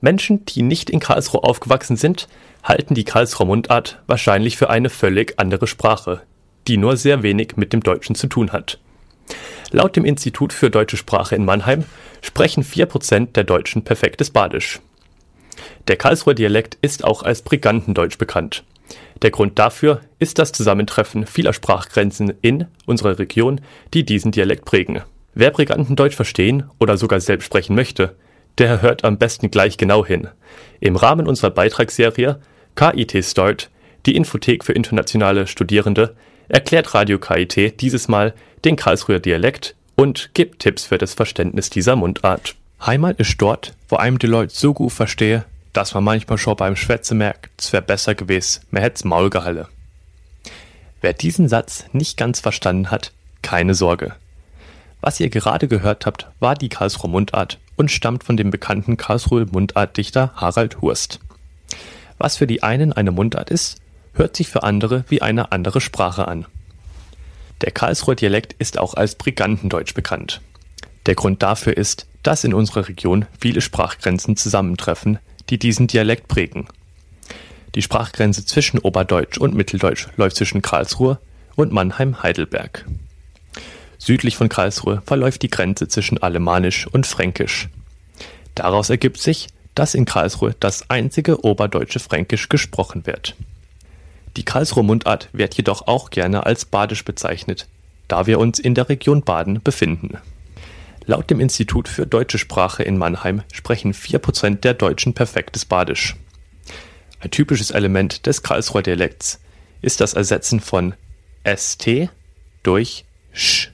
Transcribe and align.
Menschen, 0.00 0.44
die 0.46 0.62
nicht 0.62 0.90
in 0.90 1.00
Karlsruhe 1.00 1.44
aufgewachsen 1.44 1.96
sind, 1.96 2.28
halten 2.62 2.94
die 2.94 3.04
Karlsruher 3.04 3.46
Mundart 3.46 4.00
wahrscheinlich 4.06 4.56
für 4.56 4.70
eine 4.70 4.90
völlig 4.90 5.34
andere 5.38 5.66
Sprache, 5.66 6.22
die 6.68 6.76
nur 6.76 6.96
sehr 6.96 7.22
wenig 7.22 7.56
mit 7.56 7.72
dem 7.72 7.82
Deutschen 7.82 8.14
zu 8.14 8.26
tun 8.26 8.52
hat. 8.52 8.78
Laut 9.70 9.96
dem 9.96 10.04
Institut 10.04 10.52
für 10.52 10.70
deutsche 10.70 10.96
Sprache 10.96 11.36
in 11.36 11.44
Mannheim 11.44 11.84
sprechen 12.22 12.64
4% 12.64 13.32
der 13.32 13.44
Deutschen 13.44 13.84
perfektes 13.84 14.30
Badisch. 14.30 14.80
Der 15.88 15.96
Karlsruher 15.96 16.34
Dialekt 16.34 16.78
ist 16.82 17.04
auch 17.04 17.22
als 17.22 17.42
Brigantendeutsch 17.42 18.18
bekannt. 18.18 18.64
Der 19.22 19.30
Grund 19.30 19.58
dafür 19.58 20.00
ist 20.18 20.38
das 20.38 20.52
Zusammentreffen 20.52 21.26
vieler 21.26 21.52
Sprachgrenzen 21.52 22.32
in 22.40 22.66
unserer 22.86 23.18
Region, 23.18 23.60
die 23.94 24.04
diesen 24.04 24.32
Dialekt 24.32 24.64
prägen. 24.64 25.02
Wer 25.34 25.50
Brigantendeutsch 25.50 26.16
verstehen 26.16 26.64
oder 26.78 26.96
sogar 26.96 27.20
selbst 27.20 27.44
sprechen 27.44 27.76
möchte, 27.76 28.16
der 28.58 28.82
hört 28.82 29.04
am 29.04 29.18
besten 29.18 29.50
gleich 29.50 29.76
genau 29.76 30.04
hin. 30.04 30.28
Im 30.80 30.96
Rahmen 30.96 31.26
unserer 31.26 31.50
Beitragsserie 31.50 32.40
KIT 32.74 33.24
Start, 33.24 33.70
die 34.06 34.16
Infothek 34.16 34.64
für 34.64 34.72
internationale 34.72 35.46
Studierende, 35.46 36.16
erklärt 36.48 36.94
Radio 36.94 37.18
KIT 37.18 37.80
dieses 37.80 38.08
Mal 38.08 38.34
den 38.64 38.76
Karlsruher 38.76 39.20
Dialekt 39.20 39.74
und 39.96 40.30
gibt 40.34 40.60
Tipps 40.60 40.84
für 40.84 40.98
das 40.98 41.14
Verständnis 41.14 41.70
dieser 41.70 41.96
Mundart. 41.96 42.56
Heimat 42.84 43.20
ist 43.20 43.40
dort, 43.40 43.74
wo 43.88 43.96
einem 43.96 44.18
die 44.18 44.26
Leute 44.26 44.54
so 44.54 44.72
gut 44.72 44.92
verstehe, 44.92 45.44
dass 45.72 45.94
man 45.94 46.04
manchmal 46.04 46.38
schon 46.38 46.56
beim 46.56 46.76
Schwätze 46.76 47.14
merkt, 47.14 47.50
es 47.60 47.72
wäre 47.72 47.82
besser 47.82 48.14
gewesen, 48.14 48.62
man 48.70 48.82
hätt's 48.82 49.04
Maul 49.04 49.30
gehalle. 49.30 49.68
Wer 51.00 51.12
diesen 51.12 51.48
Satz 51.48 51.84
nicht 51.92 52.16
ganz 52.16 52.40
verstanden 52.40 52.90
hat, 52.90 53.12
keine 53.42 53.74
Sorge. 53.74 54.14
Was 55.00 55.20
ihr 55.20 55.30
gerade 55.30 55.68
gehört 55.68 56.04
habt, 56.06 56.26
war 56.40 56.54
die 56.54 56.68
Karlsruher 56.68 57.10
Mundart 57.10 57.58
und 57.80 57.90
stammt 57.90 58.24
von 58.24 58.36
dem 58.36 58.50
bekannten 58.50 58.98
Karlsruher 58.98 59.46
Mundartdichter 59.50 60.32
Harald 60.36 60.82
Hurst. 60.82 61.18
Was 62.18 62.36
für 62.36 62.46
die 62.46 62.62
einen 62.62 62.92
eine 62.92 63.10
Mundart 63.10 63.48
ist, 63.48 63.78
hört 64.12 64.36
sich 64.36 64.48
für 64.48 64.64
andere 64.64 65.06
wie 65.08 65.22
eine 65.22 65.50
andere 65.50 65.80
Sprache 65.80 66.28
an. 66.28 66.44
Der 67.62 67.70
Karlsruher 67.70 68.16
Dialekt 68.16 68.52
ist 68.58 68.78
auch 68.78 68.92
als 68.92 69.14
Brigantendeutsch 69.14 69.94
bekannt. 69.94 70.42
Der 71.06 71.14
Grund 71.14 71.42
dafür 71.42 71.74
ist, 71.74 72.06
dass 72.22 72.44
in 72.44 72.52
unserer 72.52 72.86
Region 72.86 73.24
viele 73.40 73.62
Sprachgrenzen 73.62 74.36
zusammentreffen, 74.36 75.18
die 75.48 75.58
diesen 75.58 75.86
Dialekt 75.86 76.28
prägen. 76.28 76.68
Die 77.74 77.80
Sprachgrenze 77.80 78.44
zwischen 78.44 78.78
Oberdeutsch 78.78 79.38
und 79.38 79.54
Mitteldeutsch 79.54 80.08
läuft 80.18 80.36
zwischen 80.36 80.60
Karlsruhe 80.60 81.18
und 81.56 81.72
Mannheim-Heidelberg. 81.72 82.84
Südlich 84.00 84.34
von 84.34 84.48
Karlsruhe 84.48 85.02
verläuft 85.04 85.42
die 85.42 85.50
Grenze 85.50 85.86
zwischen 85.86 86.16
Alemannisch 86.22 86.86
und 86.86 87.06
Fränkisch. 87.06 87.68
Daraus 88.54 88.88
ergibt 88.88 89.18
sich, 89.18 89.48
dass 89.74 89.94
in 89.94 90.06
Karlsruhe 90.06 90.56
das 90.58 90.88
einzige 90.88 91.44
oberdeutsche 91.44 92.00
Fränkisch 92.00 92.48
gesprochen 92.48 93.06
wird. 93.06 93.36
Die 94.38 94.44
Karlsruher 94.44 94.84
Mundart 94.84 95.28
wird 95.32 95.54
jedoch 95.54 95.86
auch 95.86 96.08
gerne 96.08 96.46
als 96.46 96.64
Badisch 96.64 97.04
bezeichnet, 97.04 97.68
da 98.08 98.26
wir 98.26 98.38
uns 98.38 98.58
in 98.58 98.74
der 98.74 98.88
Region 98.88 99.22
Baden 99.22 99.62
befinden. 99.62 100.16
Laut 101.04 101.28
dem 101.28 101.38
Institut 101.38 101.86
für 101.86 102.06
deutsche 102.06 102.38
Sprache 102.38 102.82
in 102.82 102.96
Mannheim 102.96 103.42
sprechen 103.52 103.92
4% 103.92 104.60
der 104.60 104.72
Deutschen 104.72 105.12
perfektes 105.12 105.66
Badisch. 105.66 106.16
Ein 107.20 107.30
typisches 107.30 107.70
Element 107.70 108.24
des 108.26 108.42
Karlsruher 108.42 108.82
Dialekts 108.82 109.40
ist 109.82 110.00
das 110.00 110.14
Ersetzen 110.14 110.60
von 110.60 110.94
st 111.46 112.08
durch 112.62 113.04
sch. 113.32 113.70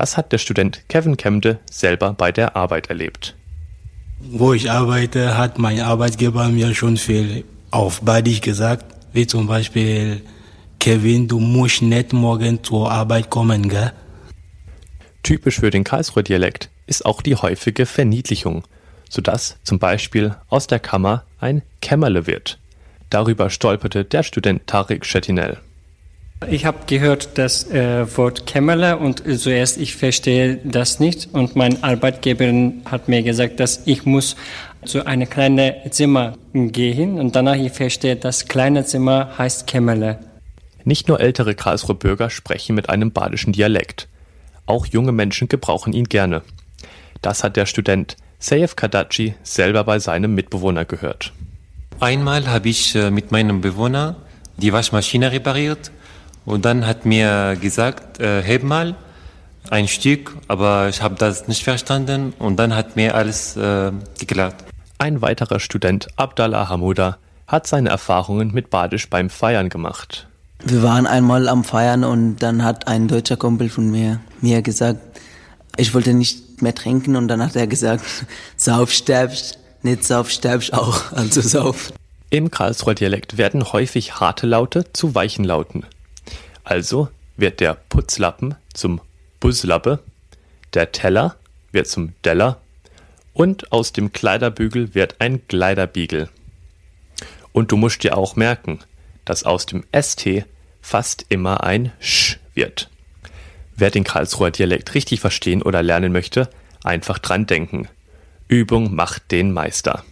Das 0.00 0.16
hat 0.16 0.32
der 0.32 0.38
Student 0.38 0.88
Kevin 0.88 1.18
Kemde 1.18 1.58
selber 1.70 2.14
bei 2.14 2.32
der 2.32 2.56
Arbeit 2.56 2.86
erlebt. 2.86 3.36
Wo 4.18 4.54
ich 4.54 4.70
arbeite, 4.70 5.36
hat 5.36 5.58
mein 5.58 5.78
Arbeitgeber 5.82 6.48
mir 6.48 6.74
schon 6.74 6.96
viel 6.96 7.44
auf 7.70 8.00
Badisch 8.00 8.40
gesagt, 8.40 8.86
wie 9.12 9.26
zum 9.26 9.46
Beispiel, 9.46 10.22
Kevin, 10.78 11.28
du 11.28 11.38
musst 11.38 11.82
nicht 11.82 12.14
morgen 12.14 12.64
zur 12.64 12.90
Arbeit 12.90 13.28
kommen, 13.28 13.68
gell? 13.68 13.92
Typisch 15.22 15.60
für 15.60 15.68
den 15.68 15.84
Karlsruher 15.84 16.22
Dialekt 16.22 16.70
ist 16.86 17.04
auch 17.04 17.20
die 17.20 17.36
häufige 17.36 17.84
Verniedlichung, 17.84 18.64
sodass 19.10 19.58
zum 19.64 19.78
Beispiel 19.78 20.34
aus 20.48 20.66
der 20.66 20.78
Kammer 20.78 21.24
ein 21.40 21.60
Kämmerle 21.82 22.26
wird. 22.26 22.58
Darüber 23.10 23.50
stolperte 23.50 24.06
der 24.06 24.22
Student 24.22 24.66
Tarek 24.66 25.04
Schetinel. 25.04 25.58
Ich 26.48 26.64
habe 26.64 26.78
gehört 26.86 27.36
das 27.36 27.70
äh, 27.70 28.16
Wort 28.16 28.46
Kämmerle 28.46 28.96
und 28.96 29.22
zuerst 29.38 29.76
ich 29.76 29.94
verstehe 29.94 30.56
das 30.64 30.98
nicht 30.98 31.28
und 31.32 31.54
mein 31.54 31.82
Arbeitgeberin 31.84 32.80
hat 32.86 33.08
mir 33.08 33.22
gesagt, 33.22 33.60
dass 33.60 33.82
ich 33.86 34.06
muss 34.06 34.36
zu 34.84 35.06
einem 35.06 35.28
kleinen 35.28 35.74
Zimmer 35.90 36.38
gehen 36.54 37.20
und 37.20 37.36
danach 37.36 37.56
ich 37.56 37.72
verstehe, 37.72 38.16
das 38.16 38.46
kleine 38.46 38.86
Zimmer 38.86 39.36
heißt 39.36 39.66
Kämmerle. 39.66 40.18
Nicht 40.84 41.08
nur 41.08 41.20
ältere 41.20 41.54
Karlsruher 41.54 41.94
Bürger 41.94 42.30
sprechen 42.30 42.74
mit 42.74 42.88
einem 42.88 43.12
badischen 43.12 43.52
Dialekt. 43.52 44.08
Auch 44.64 44.86
junge 44.86 45.12
Menschen 45.12 45.46
gebrauchen 45.48 45.92
ihn 45.92 46.08
gerne. 46.08 46.40
Das 47.20 47.44
hat 47.44 47.56
der 47.56 47.66
Student 47.66 48.16
Seyef 48.38 48.76
Kadachi 48.76 49.34
selber 49.42 49.84
bei 49.84 49.98
seinem 49.98 50.34
Mitbewohner 50.34 50.86
gehört. 50.86 51.34
Einmal 52.00 52.48
habe 52.48 52.70
ich 52.70 52.94
äh, 52.94 53.10
mit 53.10 53.30
meinem 53.30 53.60
Bewohner 53.60 54.16
die 54.56 54.72
Waschmaschine 54.72 55.32
repariert 55.32 55.90
und 56.44 56.64
dann 56.64 56.86
hat 56.86 57.06
mir 57.06 57.56
gesagt, 57.60 58.20
äh, 58.20 58.42
heb 58.42 58.62
mal 58.62 58.96
ein 59.68 59.88
Stück, 59.88 60.36
aber 60.48 60.88
ich 60.88 61.02
habe 61.02 61.14
das 61.16 61.48
nicht 61.48 61.64
verstanden 61.64 62.32
und 62.38 62.56
dann 62.56 62.74
hat 62.74 62.96
mir 62.96 63.14
alles 63.14 63.56
äh, 63.56 63.92
geklärt. 64.18 64.56
Ein 64.98 65.22
weiterer 65.22 65.60
Student, 65.60 66.08
Abdallah 66.16 66.68
Hamuda, 66.68 67.18
hat 67.46 67.66
seine 67.66 67.90
Erfahrungen 67.90 68.52
mit 68.52 68.70
Badisch 68.70 69.10
beim 69.10 69.28
Feiern 69.30 69.68
gemacht. 69.68 70.28
Wir 70.62 70.82
waren 70.82 71.06
einmal 71.06 71.48
am 71.48 71.64
Feiern 71.64 72.04
und 72.04 72.36
dann 72.36 72.62
hat 72.62 72.86
ein 72.86 73.08
deutscher 73.08 73.36
Kumpel 73.36 73.68
von 73.68 73.90
mir 73.90 74.20
mir 74.40 74.62
gesagt, 74.62 75.00
ich 75.76 75.94
wollte 75.94 76.12
nicht 76.12 76.62
mehr 76.62 76.74
trinken 76.74 77.16
und 77.16 77.28
dann 77.28 77.42
hat 77.42 77.56
er 77.56 77.66
gesagt, 77.66 78.04
sauf 78.56 78.92
sterbst, 78.92 79.58
nicht 79.82 80.04
sauf 80.04 80.30
sterbst 80.30 80.72
auch, 80.74 81.12
also 81.12 81.40
sauf. 81.40 81.92
Im 82.28 82.50
Karlsruher 82.50 82.94
Dialekt 82.94 83.38
werden 83.38 83.72
häufig 83.72 84.20
harte 84.20 84.46
Laute 84.46 84.84
zu 84.92 85.14
weichen 85.14 85.44
Lauten. 85.44 85.84
Also 86.64 87.08
wird 87.36 87.60
der 87.60 87.74
Putzlappen 87.74 88.54
zum 88.74 89.00
Buslappe, 89.40 90.00
der 90.74 90.92
Teller 90.92 91.36
wird 91.72 91.88
zum 91.88 92.12
Deller 92.24 92.60
und 93.32 93.72
aus 93.72 93.92
dem 93.92 94.12
Kleiderbügel 94.12 94.94
wird 94.94 95.16
ein 95.20 95.46
Kleiderbiegel. 95.48 96.28
Und 97.52 97.72
du 97.72 97.76
musst 97.76 98.02
dir 98.02 98.16
auch 98.16 98.36
merken, 98.36 98.80
dass 99.24 99.44
aus 99.44 99.66
dem 99.66 99.84
ST 99.98 100.44
fast 100.80 101.26
immer 101.28 101.64
ein 101.64 101.92
Sch 102.00 102.38
wird. 102.54 102.90
Wer 103.76 103.90
den 103.90 104.04
Karlsruher 104.04 104.50
Dialekt 104.50 104.94
richtig 104.94 105.20
verstehen 105.20 105.62
oder 105.62 105.82
lernen 105.82 106.12
möchte, 106.12 106.50
einfach 106.84 107.18
dran 107.18 107.46
denken. 107.46 107.88
Übung 108.48 108.94
macht 108.94 109.30
den 109.30 109.52
Meister. 109.52 110.04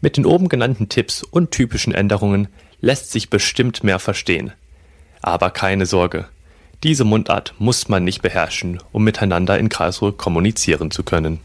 Mit 0.00 0.16
den 0.16 0.26
oben 0.26 0.48
genannten 0.48 0.88
Tipps 0.88 1.22
und 1.22 1.50
typischen 1.50 1.94
Änderungen 1.94 2.48
lässt 2.80 3.10
sich 3.10 3.30
bestimmt 3.30 3.84
mehr 3.84 3.98
verstehen. 3.98 4.52
Aber 5.26 5.48
keine 5.48 5.86
Sorge, 5.86 6.26
diese 6.82 7.04
Mundart 7.04 7.54
muss 7.58 7.88
man 7.88 8.04
nicht 8.04 8.20
beherrschen, 8.20 8.78
um 8.92 9.04
miteinander 9.04 9.58
in 9.58 9.70
Karlsruhe 9.70 10.12
kommunizieren 10.12 10.90
zu 10.90 11.02
können. 11.02 11.40